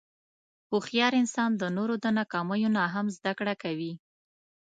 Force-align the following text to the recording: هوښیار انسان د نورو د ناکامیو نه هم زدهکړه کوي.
هوښیار 0.69 1.13
انسان 1.21 1.49
د 1.55 1.63
نورو 1.77 1.95
د 2.03 2.05
ناکامیو 2.17 2.73
نه 2.75 2.83
هم 2.93 3.05
زدهکړه 3.15 3.53
کوي. 3.63 3.93